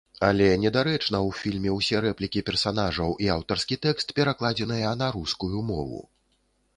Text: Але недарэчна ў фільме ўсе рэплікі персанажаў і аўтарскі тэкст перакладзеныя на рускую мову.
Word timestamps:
Але 0.27 0.45
недарэчна 0.61 1.17
ў 1.17 1.29
фільме 1.41 1.73
ўсе 1.75 1.97
рэплікі 2.05 2.41
персанажаў 2.47 3.13
і 3.25 3.29
аўтарскі 3.35 3.77
тэкст 3.85 4.15
перакладзеныя 4.21 4.95
на 5.03 5.11
рускую 5.17 5.59
мову. 5.69 6.01